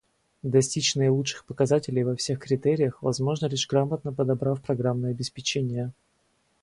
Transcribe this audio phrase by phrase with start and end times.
[0.41, 5.91] Достичь наилучших показателей во всех критериях возможно лишь грамотно подобрав программное обеспечение